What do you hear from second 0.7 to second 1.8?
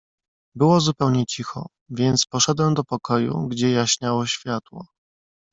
zupełnie cicho,